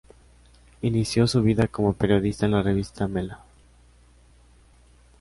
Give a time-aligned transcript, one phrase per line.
[0.81, 3.37] Inició su vida como periodista en la revista "Mella".